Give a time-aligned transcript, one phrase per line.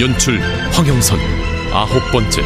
[0.00, 0.40] 연출
[0.72, 1.18] 황영선
[1.72, 2.42] 아홉 번째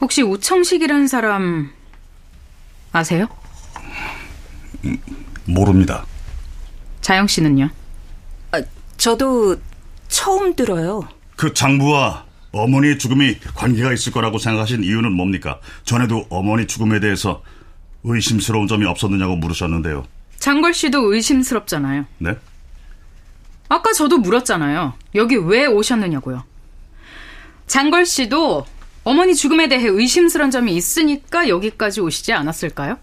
[0.00, 1.72] 혹시 우청식이라는 사람
[2.92, 3.26] 아세요?
[5.44, 6.06] 모릅니다.
[7.08, 7.70] 자영 씨는요?
[8.52, 8.60] 아,
[8.98, 9.56] 저도
[10.08, 11.08] 처음 들어요.
[11.36, 15.58] 그 장부와 어머니의 죽음이 관계가 있을 거라고 생각하신 이유는 뭡니까?
[15.84, 17.42] 전에도 어머니 죽음에 대해서
[18.04, 20.04] 의심스러운 점이 없었느냐고 물으셨는데요.
[20.38, 22.04] 장걸 씨도 의심스럽잖아요.
[22.18, 22.36] 네?
[23.70, 24.92] 아까 저도 물었잖아요.
[25.14, 26.44] 여기 왜 오셨느냐고요.
[27.68, 28.66] 장걸 씨도
[29.04, 32.98] 어머니 죽음에 대해 의심스러운 점이 있으니까 여기까지 오시지 않았을까요?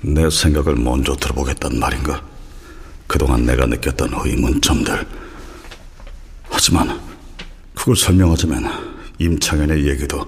[0.00, 2.35] 내 생각을 먼저 들어보겠단 말인가?
[3.06, 5.06] 그동안 내가 느꼈던 의문점들.
[6.50, 7.00] 하지만
[7.74, 10.24] 그걸 설명하자면 임창현의 얘기도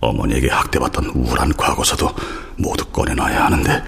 [0.00, 2.14] 어머니에게 학대받던 우울한 과거서도
[2.56, 3.84] 모두 꺼내놔야 하는데.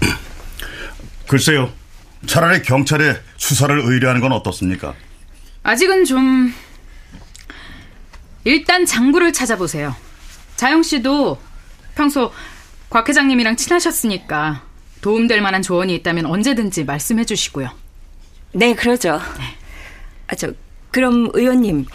[1.28, 1.72] 글쎄요.
[2.26, 4.94] 차라리 경찰에 수사를 의뢰하는 건 어떻습니까?
[5.62, 6.52] 아직은 좀
[8.44, 9.94] 일단 장부를 찾아보세요.
[10.56, 11.40] 자영 씨도
[11.94, 12.32] 평소
[12.90, 14.62] 곽 회장님이랑 친하셨으니까
[15.00, 17.70] 도움될 만한 조언이 있다면 언제든지 말씀해 주시고요.
[18.52, 19.20] 네, 그러죠.
[20.28, 20.52] 아, 저,
[20.90, 21.86] 그럼 의원님,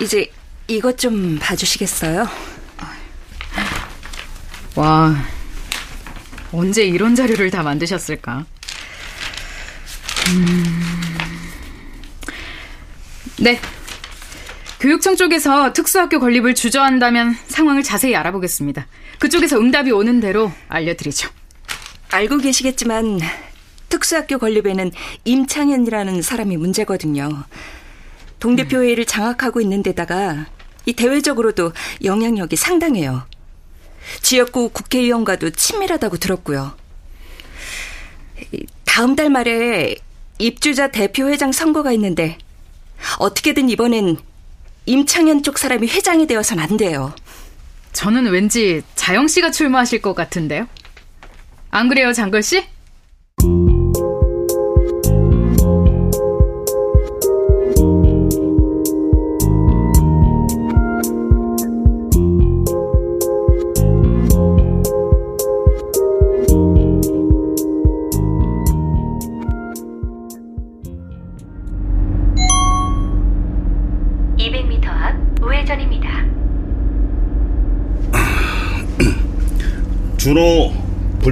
[0.00, 0.30] 이제
[0.68, 2.28] 이것 좀 봐주시겠어요?
[4.74, 5.14] 와,
[6.52, 8.46] 언제 이런 자료를 다 만드셨을까?
[10.28, 10.82] 음...
[13.38, 13.60] 네.
[14.80, 18.86] 교육청 쪽에서 특수학교 건립을 주저한다면 상황을 자세히 알아보겠습니다.
[19.18, 21.28] 그쪽에서 응답이 오는 대로 알려드리죠.
[22.12, 23.20] 알고 계시겠지만
[23.88, 24.90] 특수학교 건립에는
[25.24, 27.44] 임창현이라는 사람이 문제거든요.
[28.38, 30.46] 동대표회의를 장악하고 있는 데다가
[30.84, 31.72] 이 대외적으로도
[32.04, 33.26] 영향력이 상당해요.
[34.20, 36.76] 지역구 국회의원과도 친밀하다고 들었고요.
[38.84, 39.94] 다음 달 말에
[40.38, 42.36] 입주자 대표회장 선거가 있는데
[43.18, 44.18] 어떻게든 이번엔
[44.84, 47.14] 임창현 쪽 사람이 회장이 되어선 안 돼요.
[47.92, 50.66] 저는 왠지 자영 씨가 출마하실 것 같은데요.
[51.72, 52.62] 안 그래요, 장걸 씨?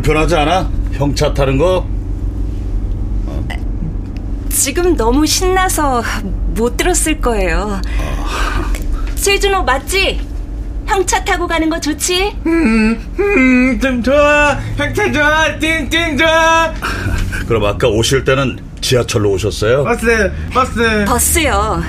[0.01, 0.71] 불편하지 않아?
[0.93, 1.87] 형 차 타는 거?
[3.27, 3.47] 어.
[4.49, 6.03] 지금 너무 신나서
[6.55, 7.81] 못 들었을 거예요.
[7.99, 8.73] 어.
[9.15, 10.21] 세준호 맞지?
[10.87, 12.35] 형차 타고 가는 거 좋지?
[12.47, 14.59] 음, 음, 좀 좋아.
[14.77, 15.59] 형차 좋아.
[15.59, 16.73] 띵띵 좋아.
[17.47, 19.85] 그럼 아까 오실 때는 지하철로 오셨어요?
[19.85, 21.05] 버스, 버스.
[21.07, 21.83] 버스요.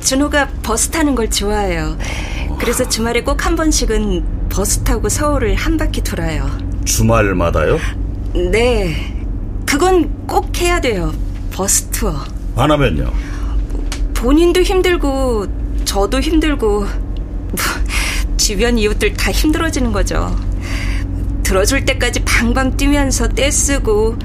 [0.00, 1.98] 준호가 버스 타는 걸 좋아해요.
[2.58, 6.48] 그래서 주말에 꼭 한 번씩은 버스 타고 서울을 한 바퀴 돌아요.
[6.88, 7.78] 주말마다요?
[8.50, 9.14] 네.
[9.66, 11.12] 그건 꼭 해야 돼요.
[11.52, 12.24] 버스 투어.
[12.56, 13.12] 안 하면요?
[14.14, 15.46] 본인도 힘들고
[15.84, 16.86] 저도 힘들고
[18.38, 20.34] 주변 이웃들 다 힘들어지는 거죠.
[21.42, 24.16] 들어줄 때까지 방방 뛰면서 떼쓰고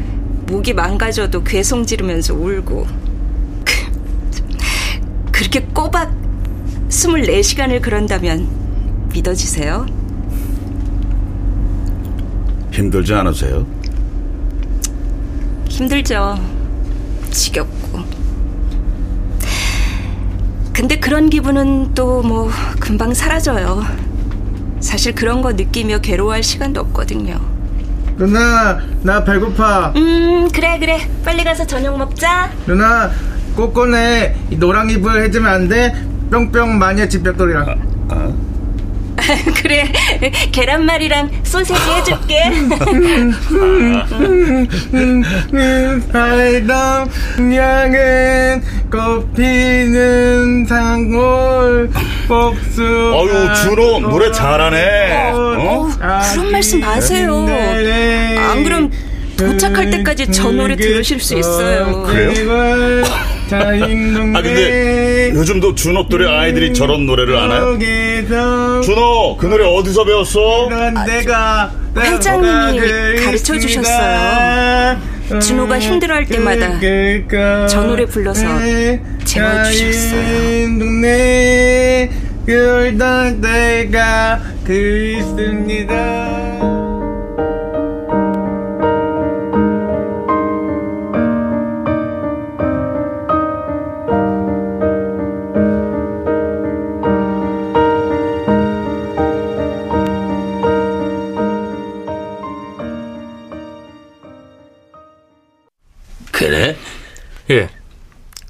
[0.48, 2.88] 목이 망가져도 괴송 지르면서 울고
[5.32, 6.14] 그렇게 꼬박
[6.90, 8.48] 24시간을 그런다면
[9.14, 9.86] 믿어지세요?
[12.74, 13.66] 힘들지 않으세요?
[15.70, 16.40] 힘들죠.
[17.32, 18.00] 지겹고.
[20.74, 22.50] 근데 그런 기분은 또 뭐
[22.80, 23.84] 금방 사라져요.
[24.80, 27.40] 사실 그런 거 느끼며 괴로워할 시간도 없거든요.
[28.18, 29.94] 누나, 나 배고파.
[29.96, 31.08] 음, 그래, 그래.
[31.24, 32.52] 빨리 가서 저녁 먹자.
[32.66, 33.10] 누나,
[33.56, 35.94] 꼬꼬네 노랑 잎을 해주면 안 돼?
[36.32, 37.70] 뿅뿅 마녀 집벽돌이랑.
[38.10, 38.34] 아, 아.
[39.62, 39.92] 그래,
[40.52, 42.44] 계란말이랑 소세지 해줄게.
[46.12, 47.10] 살던
[47.56, 51.90] 양은 꽃피는 상골
[52.28, 55.32] 복수 어유 준호 노래 잘하네.
[55.34, 55.90] 어?
[56.32, 57.46] 그런 말씀 마세요.
[58.52, 58.92] 안 그럼
[59.38, 62.04] 도착할 때까지 저 노래 들으실 수 있어요.
[62.04, 63.04] 그래요?
[64.36, 67.78] 아 근데 요즘도 준호 또래 아이들이 저런 노래를 아나요?
[68.82, 70.70] 준호 그 노래 어디서 배웠어?
[71.06, 72.80] 내가 회장님이
[73.24, 74.98] 가르쳐 주셨어요.
[75.40, 76.68] 준호가 힘들어할 때마다
[77.68, 78.42] 저 노래 불러서
[79.24, 80.80] 재워주셨어요.
[80.80, 82.10] 동네
[82.46, 84.74] 그던 때가 그
[85.18, 86.83] 있습니다.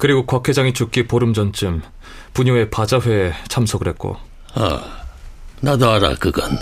[0.04, 1.82] 그리고 곽 회장이 죽기 보름 전쯤
[2.34, 4.18] 부녀의 바자회에 참석을 했고
[4.54, 5.06] 아,
[5.62, 6.60] 나도 알아 그건.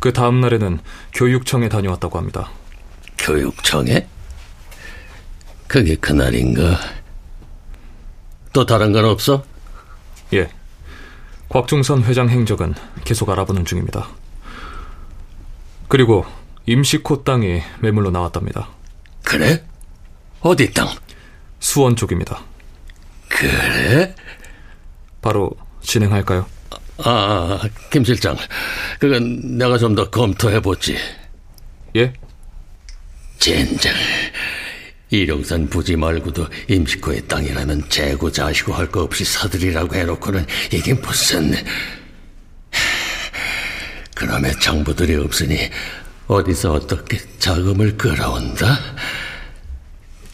[0.00, 0.78] 그 다음 날에는
[1.14, 2.50] 교육청에 다녀왔다고 합니다.
[3.16, 4.06] 교육청에?
[5.66, 6.78] 그게 그날인가?
[8.52, 9.42] 또 다른 건 없어?
[10.34, 10.50] 예.
[11.48, 14.08] 곽중선 회장 행적은 계속 알아보는 중입니다.
[15.88, 16.26] 그리고
[16.66, 18.68] 임시코 땅이 매물로 나왔답니다.
[19.24, 19.64] 그래?
[20.42, 20.88] 어디 땅?
[21.62, 22.42] 수원 쪽입니다.
[23.28, 24.14] 그래?
[25.22, 25.50] 바로
[25.80, 26.44] 진행할까요?
[26.98, 27.60] 아,
[27.90, 28.36] 김 실장.
[28.98, 30.96] 그건 내가 좀 더 검토해보지.
[31.96, 32.12] 예?
[33.38, 33.94] 젠장.
[35.10, 41.54] 이룡산 부지 말고도 임시코의 땅이라면 재고 자시고 할 거 없이 사들이라고 해놓고는 이게 무슨...
[44.16, 45.58] 그놈의 장부들이 없으니
[46.26, 48.78] 어디서 어떻게 자금을 끌어온다?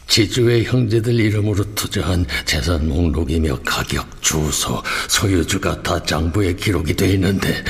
[0.09, 7.63] 지주의 형제들 이름으로 투자한 재산 목록이며 가격, 주소, 소유주가 다 장부에 기록이 돼 있는데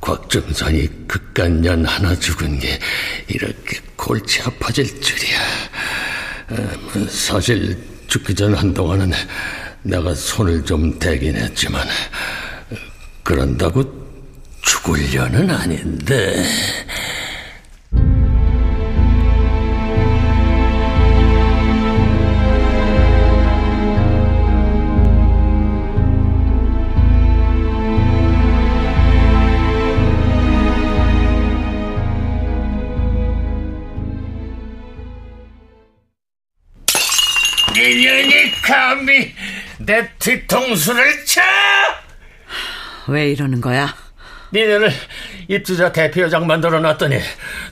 [0.00, 2.78] 곽정선이 극간년 하나 죽은 게
[3.28, 5.38] 이렇게 골치 아파질 줄이야.
[6.50, 9.12] 어, 사실 죽기 전 한동안은
[9.82, 11.86] 내가 손을 좀 대긴 했지만
[13.22, 13.82] 그런다고
[14.60, 16.44] 죽으려는 아닌데.
[37.74, 39.34] 니년이 감히
[39.78, 41.40] 내 뒤통수를 쳐!
[43.08, 43.94] 왜 이러는 거야?
[44.52, 44.92] 니네를
[45.48, 47.18] 입주자 대표회장 만들어 놨더니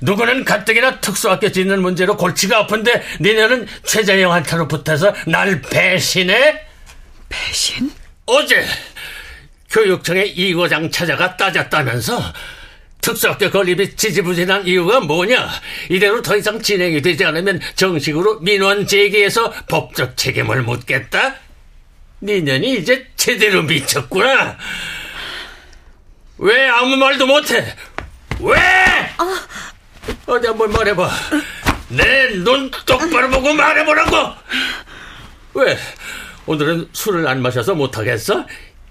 [0.01, 6.63] 누구는 가뜩이나 특수학교 짓는 문제로 골치가 아픈데 니네는 최재형한테로 붙어서 날 배신해?
[7.29, 7.93] 배신?
[8.27, 8.65] 어제
[9.71, 12.21] 교육청에 이 과장 찾아가 따졌다면서
[13.01, 15.49] 특수학교 건립이 지지부진한 이유가 뭐냐?
[15.89, 21.35] 이대로 더 이상 진행이 되지 않으면 정식으로 민원 제기해서 법적 책임을 묻겠다?
[22.23, 24.59] 니년이 이제 제대로 미쳤구나.
[26.39, 27.75] 왜 아무 말도 못해?
[28.41, 28.57] 왜?
[30.27, 31.11] 어디 한번 말해봐.
[31.89, 34.33] 내 눈 똑바로 보고 말해보라고.
[35.55, 35.77] 왜?
[36.47, 38.47] 오늘은 술을 안 마셔서 못하겠어?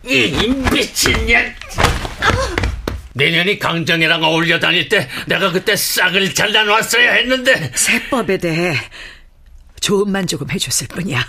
[0.06, 0.32] 이
[0.72, 1.56] 미친 년.
[3.14, 8.76] 내년이 강정이랑 어울려 다닐 때 내가 그때 싹을 잘라놨어야 했는데 세법에 대해
[9.80, 11.26] 조언만 조금 해줬을 뿐이야.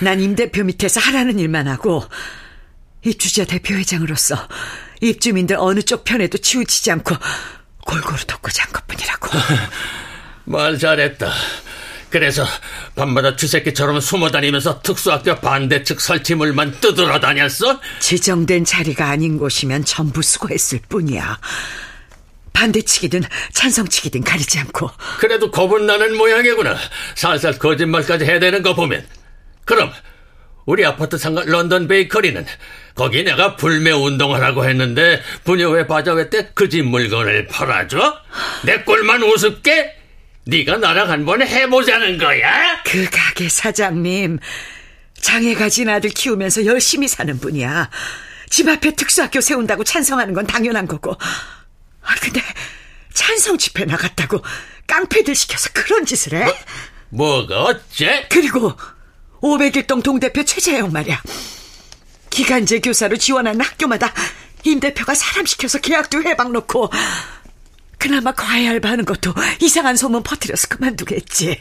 [0.00, 2.04] 난 임 대표 밑에서 하라는 일만 하고
[3.04, 4.48] 입주자 대표회장으로서
[5.00, 7.14] 입주민들 어느 쪽 편에도 치우치지 않고
[7.86, 9.28] 골고루 돕고자 한 것뿐이라고.
[10.44, 11.30] 말 잘했다.
[12.10, 12.44] 그래서
[12.94, 17.80] 밤마다 쥐새끼처럼 숨어 다니면서 특수학교 반대측 설치물만 뜯으러 다녔어?
[18.00, 21.38] 지정된 자리가 아닌 곳이면 전부 수고했을 뿐이야.
[22.54, 23.22] 반대측이든
[23.52, 24.90] 찬성측이든 가리지 않고.
[25.20, 26.76] 그래도 겁은 나는 모양이구나.
[27.14, 29.06] 살살 거짓말까지 해대는 거 보면.
[29.64, 29.92] 그럼
[30.64, 32.44] 우리 아파트 상가 런던 베이커리는
[32.94, 38.16] 거기 내가 불매 운동하라고 했는데 부녀회 바자회 때 그 집 물건을 팔아줘?
[38.64, 39.97] 내 꼴만 우습게?
[40.48, 42.82] 네가 나랑 한번 해보자는 거야?
[42.82, 44.38] 그 가게 사장님
[45.20, 47.90] 장애 가 진 아들 키우면서 열심히 사는 분이야.
[48.48, 51.12] 집 앞에 특수학교 세운다고 찬성하는 건 당연한 거고.
[52.00, 52.40] 아 근데
[53.12, 54.42] 찬성 집회 나갔다고
[54.86, 56.58] 깡패들 시켜서 그런 짓을 해?
[57.10, 58.26] 뭐가 어째?
[58.30, 58.72] 그리고
[59.42, 61.20] 501동 동대표 최재형 말이야.
[62.30, 64.14] 기간제 교사로 지원하는 학교마다
[64.64, 66.90] 임 대표가 사람 시켜서 계약도 해박 놓고
[67.98, 71.60] 그나마 과외 알바하는 것도 이상한 소문 퍼뜨려서 그만두겠지.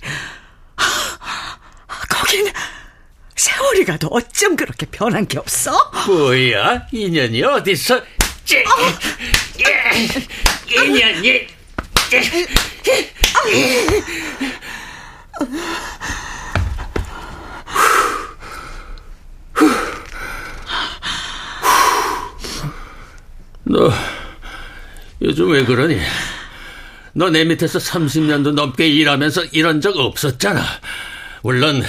[2.10, 2.52] 거긴
[3.36, 5.92] 세월이 가도 어쩜 그렇게 변한 게 없어?
[6.08, 6.88] 뭐야?
[6.92, 8.02] 인연이 어딨어?
[8.46, 8.64] 찌!
[9.60, 10.86] 예!
[10.86, 11.48] 인연이!
[23.64, 23.92] 너
[25.22, 26.00] 요즘 왜 그러니?
[27.14, 30.62] 너 내 밑에서 30년도 넘게 일하면서 이런 적 없었잖아.
[31.44, 31.84] 물론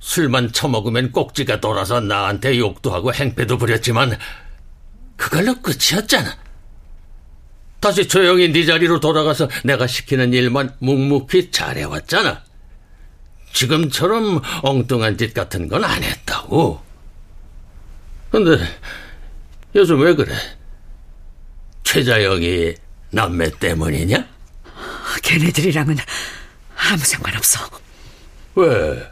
[0.00, 4.18] 술만 처먹으면 꼭지가 돌아서 나한테 욕도 하고 행패도 부렸지만
[5.16, 6.36] 그걸로 끝이었잖아.
[7.80, 12.42] 다시 조용히 네 자리로 돌아가서 내가 시키는 일만 묵묵히 잘해왔잖아.
[13.52, 16.82] 지금처럼 엉뚱한 짓 같은 건 안 했다고.
[18.30, 18.58] 근데
[19.74, 20.34] 요즘 왜 그래?
[21.84, 22.74] 최자영이
[23.14, 24.26] 남매 때문이냐?
[25.22, 25.96] 걔네들이랑은
[26.76, 27.60] 아무 상관없어.
[28.56, 29.10] 왜?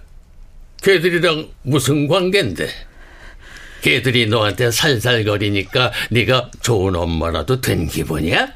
[0.82, 2.68] 걔들이랑 무슨 관계인데?
[3.82, 8.48] 걔들이 너한테 살살거리니까 네가 좋은 엄마라도 된 기분이야?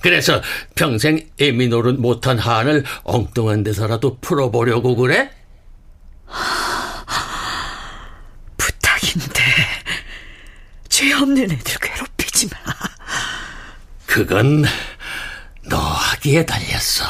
[0.00, 0.42] 그래서
[0.74, 5.30] 평생 애미 노릇 못한 한을 엉뚱한 데서라도 풀어보려고 그래?
[8.56, 9.42] 부탁인데
[10.88, 12.81] 죄 없는 애들 괴롭히지 마.
[14.12, 14.62] 그건
[15.70, 17.06] 너 하기에 달렸어.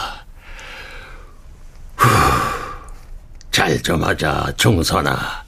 [3.51, 5.45] 잘좀 하자, 중선아.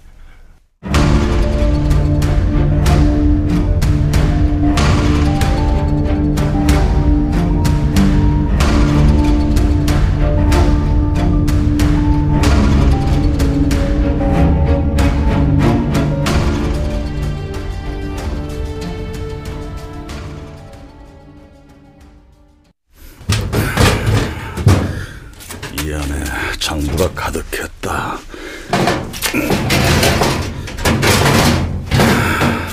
[27.04, 28.18] 장부가 가득했다.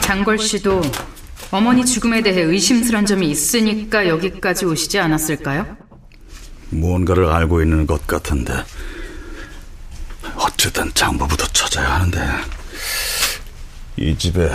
[0.01, 0.81] 장걸 씨도
[1.51, 5.77] 어머니 죽음에 대해 의심스런 점이 있으니까 여기까지 오시지 않았을까요?
[6.69, 8.53] 무언가를 알고 있는 것 같은데
[10.35, 12.19] 어쨌든 장부부터 찾아야 하는데
[13.97, 14.49] 이 집에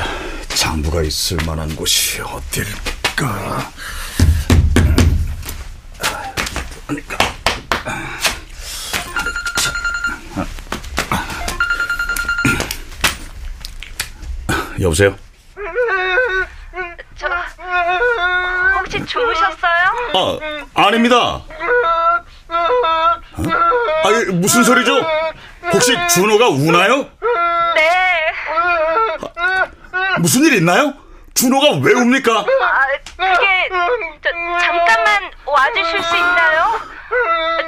[0.48, 3.70] 장부가 있을 만한 곳이 어딜까?
[6.86, 7.02] 그러니
[14.80, 15.16] 여보세요?
[17.16, 17.28] 저
[18.78, 19.84] 혹시 주무셨어요?
[20.74, 21.16] 아, 아닙니다.
[21.18, 21.42] 어?
[24.04, 25.00] 아니, 무슨 소리죠?
[25.72, 27.08] 혹시 준호가 우나요?
[27.74, 28.32] 네.
[30.18, 30.92] 무슨 일 있나요?
[31.34, 32.32] 준호가 왜 웁니까?
[32.32, 33.68] 아, 그게
[34.22, 34.30] 저,
[34.60, 36.80] 잠깐만 와주실 수 있나요?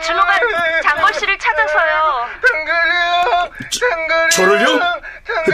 [0.02, 0.38] 준호가
[0.82, 2.26] 장걸 씨를 찾아서요.
[4.30, 4.97] 저를요?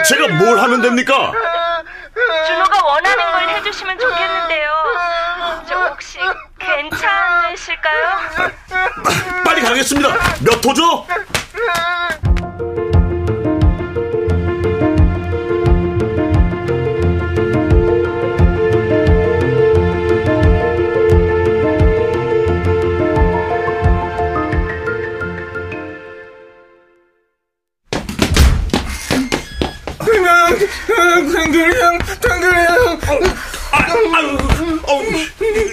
[0.06, 1.32] 제가 뭘 하면 됩니까?
[2.46, 4.70] 준호가 원하는 걸 해주시면 좋겠는데요.
[5.68, 6.18] 저 혹시
[6.58, 8.08] 괜찮으실까요?
[9.44, 10.08] 빨리 가겠습니다.
[10.40, 11.06] 몇 호죠?
[31.34, 33.00] 탕그리 형, 탕그리 형.
[33.72, 33.76] 아,
[34.16, 34.38] 아유,
[34.86, 35.02] 어우,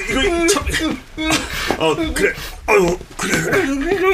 [0.10, 0.56] 이거 참.
[1.78, 2.34] 어, 그래.
[2.68, 3.56] 아유, 그래, 그래.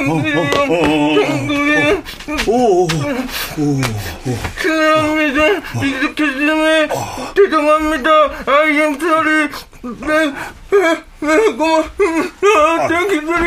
[0.08, 0.16] 어, 어,
[0.58, 2.02] 어, 어, 어.
[2.46, 4.38] 오, 오, 오, 오.
[4.60, 5.40] 죄송합니다.
[5.84, 6.88] 익숙해지면
[7.34, 8.10] 죄송합니다.
[8.46, 9.48] I am sorry.
[9.82, 10.32] 네,
[10.70, 12.88] 네, 네, 고맙습니다.
[12.88, 13.44] 땡기 소리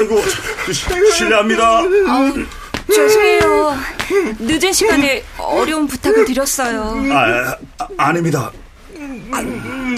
[0.00, 0.22] 아이고,
[0.72, 1.82] 시- 실례합니다.
[2.92, 3.76] 죄송해요.
[4.40, 6.94] 늦은 시간에 어려운 부탁을 드렸어요.
[7.12, 8.50] 아, 아, 아닙니다.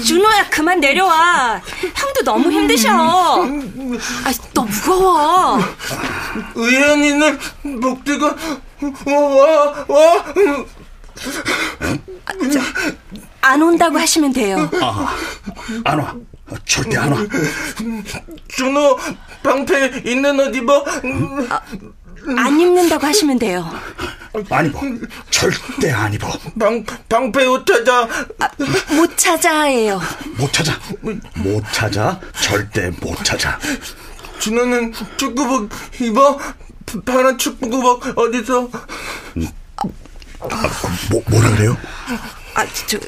[0.05, 1.61] 준호야 그만 내려와.
[1.95, 2.89] 형도 너무 힘드셔.
[2.93, 5.59] 아, 너 무거워.
[6.55, 7.39] 의연이는
[7.81, 8.37] 목대가
[9.07, 10.25] 와, 와.
[13.43, 14.71] 안 온다고 하시면 돼요.
[14.81, 15.15] 아,
[15.85, 16.15] 안 와.
[16.65, 17.19] 절대 안 와.
[18.49, 18.99] 준호
[19.43, 20.85] 방패 있는 옷 입어.
[22.37, 23.71] 안 입는다고 하시면 돼요.
[24.51, 24.81] 안 입어.
[25.31, 26.29] 절대 안 입어.
[26.59, 28.09] 방 방패 옷 찾아.
[28.95, 30.01] 못 찾아해요.
[30.37, 30.73] 못 찾아.
[31.37, 32.21] 못 찾아.
[32.41, 33.59] 절대 못 찾아.
[34.39, 35.71] 준호는 축구복
[36.01, 36.39] 입어.
[37.05, 38.69] 파란 축구복 어디서?
[41.11, 41.77] 뭐, 뭐라 그래요?
[42.57, 42.99] 아, 저,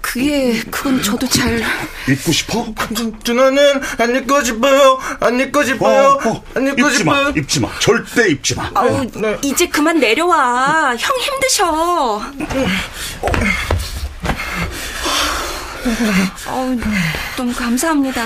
[0.00, 1.62] 그게, 그건 저도 잘.
[2.08, 2.66] 입고 싶어?
[3.22, 4.98] 준호는 안 입고 싶어요.
[5.20, 6.18] 안 입고 싶어요.
[6.24, 6.44] 어, 어.
[6.54, 7.32] 안 입고 입지 마, 싶어요.
[7.36, 7.78] 입지 마.
[7.78, 8.70] 절대 입지 마.
[8.74, 9.36] 아우, 네.
[9.42, 10.96] 이제 그만 내려와.
[10.96, 12.22] 형 힘드셔.
[16.48, 16.78] 어우,
[17.36, 18.24] 너무 감사합니다.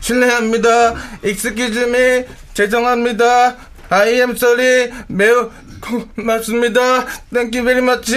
[0.00, 0.94] 실례합니다.
[1.24, 2.24] Excuse me.
[2.54, 3.56] 죄송합니다.
[3.90, 4.92] I am sorry.
[5.08, 5.50] 매우
[6.14, 7.04] 고맙습니다.
[7.32, 8.14] Thank you very much.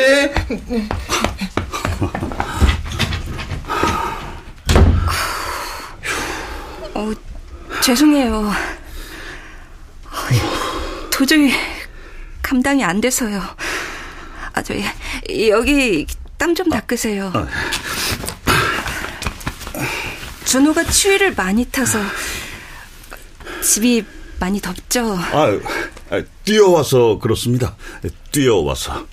[6.94, 7.12] 어,
[7.88, 8.52] 죄송해요.
[11.10, 11.54] 도저히
[12.42, 13.42] 감당이 안 돼서요.
[14.52, 14.74] 아, 저,
[15.48, 16.06] 여기
[16.38, 17.32] 땀 좀 닦으세요.
[20.44, 21.98] 준호가 추위를 많이 타서
[23.64, 24.04] 집이
[24.42, 25.16] 많이 덥죠?
[25.18, 25.58] 아,
[26.10, 27.78] 아, 뛰어와서 그렇습니다.
[28.34, 29.08] 뛰어와서.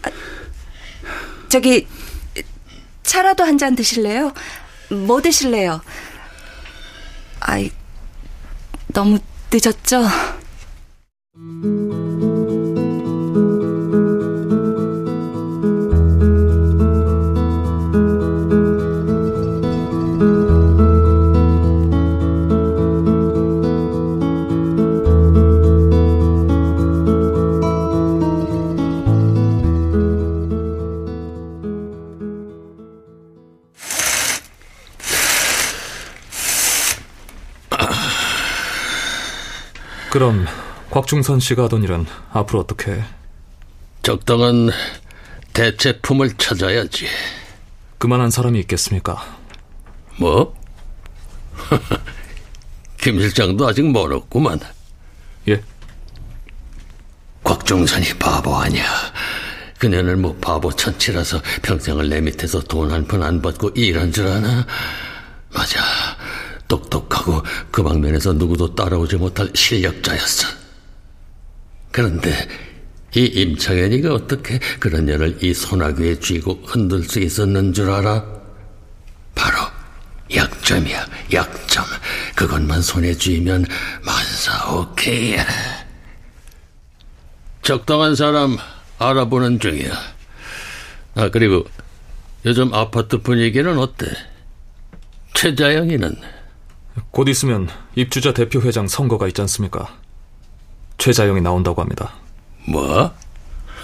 [1.48, 1.86] 저기,
[3.04, 4.32] 차라도 한 잔 드실래요?
[4.90, 5.80] 뭐 드실래요?
[7.38, 7.70] 아이,
[8.94, 9.18] 너무
[9.52, 10.04] 늦었죠?
[40.24, 40.46] 그럼
[40.90, 43.04] 곽중선 씨가 하던 일은 앞으로 어떻게 해?
[44.00, 44.70] 적당한
[45.52, 47.06] 대체품을 찾아야지.
[47.98, 49.22] 그만한 사람이 있겠습니까?
[50.18, 50.54] 뭐?
[52.96, 54.60] 김 실장도 아직 멀었구만.
[55.48, 55.62] 예?
[57.42, 58.86] 곽종선이 바보 아니야.
[59.78, 64.66] 그녀는 뭐 바보 천치라서 평생을 내 밑에서 돈 한 푼 안 받고 일한 줄 아나?
[65.52, 65.80] 맞아.
[66.74, 70.48] 똑똑하고 그 방면에서 누구도 따라오지 못할 실력자였어.
[71.92, 72.48] 그런데
[73.14, 78.24] 이 임창현이가 어떻게 그런 여를 이 소나귀에 쥐고 흔들 수 있었는 줄 알아?
[79.34, 79.58] 바로
[80.34, 81.84] 약점이야, 약점.
[82.34, 83.66] 그것만 손에 쥐면
[84.04, 85.46] 만사 오케이야.
[87.62, 88.56] 적당한 사람
[88.98, 89.92] 알아보는 중이야.
[91.14, 91.64] 아, 그리고
[92.44, 94.06] 요즘 아파트 분위기는 어때?
[95.34, 96.33] 최자영이는
[97.10, 99.96] 곧 있으면 입주자 대표회장 선거가 있지 않습니까?
[100.98, 102.14] 최자영이 나온다고 합니다.
[102.68, 103.12] 뭐?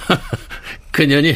[0.93, 1.35] 그년이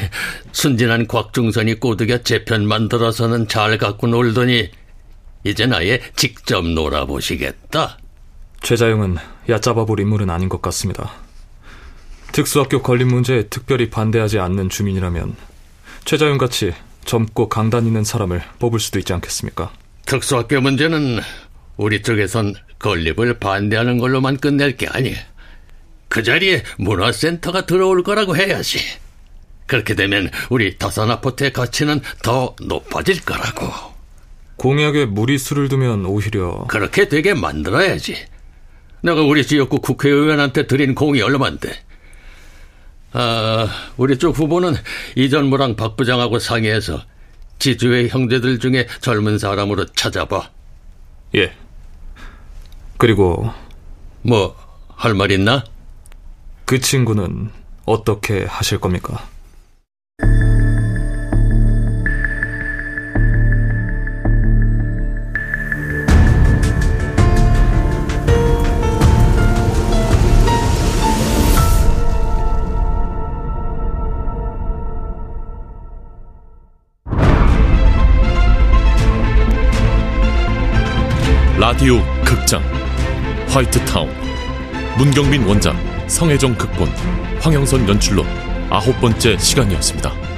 [0.52, 4.70] 순진한 곽중선이 꼬드겨 재편 만들어서는 잘 갖고 놀더니
[5.44, 7.98] 이젠 아예 직접 놀아보시겠다.
[8.62, 9.16] 최자영은
[9.48, 11.12] 얕잡아볼 인물은 아닌 것 같습니다.
[12.32, 15.36] 특수학교 건립 문제에 특별히 반대하지 않는 주민이라면
[16.04, 16.72] 최자영 같이
[17.04, 19.70] 젊고 강단 있는 사람을 뽑을 수도 있지 않겠습니까?
[20.06, 21.20] 특수학교 문제는
[21.76, 25.16] 우리 쪽에선 건립을 반대하는 걸로만 끝낼 게 아니야.
[26.08, 28.78] 그 자리에 문화센터가 들어올 거라고 해야지.
[29.66, 33.94] 그렇게 되면 우리 다산 아파트의 가치는 더 높아질 거라고.
[34.56, 38.16] 공약에 무리수를 두면 오히려 그렇게 되게 만들어야지.
[39.02, 41.74] 내가 우리 지역구 국회의원한테 드린 공이 얼마인데.
[43.12, 44.74] 아, 우리 쪽 후보는
[45.16, 47.02] 이전무랑 박 부장하고 상의해서
[47.58, 50.50] 지주의 형제들 중에 젊은 사람으로 찾아봐.
[51.36, 51.52] 예.
[52.98, 53.50] 그리고
[54.22, 54.56] 뭐,
[54.96, 55.64] 할 말 있나?
[56.64, 57.50] 그 친구는
[57.84, 59.26] 어떻게 하실 겁니까?
[81.58, 82.13] 라디오
[82.44, 82.62] 극장
[83.48, 84.10] 화이트타운
[84.98, 85.74] 문경민 원작
[86.08, 86.88] 성혜정 극본
[87.40, 88.22] 황영선 연출로
[88.68, 90.33] 아홉 번째 시간이었습니다.